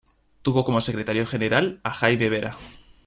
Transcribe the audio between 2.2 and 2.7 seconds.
Vera.